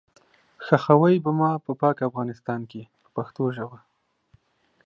[0.65, 3.79] ښخوئ به ما په پاک افغانستان کې په پښتو ژبه.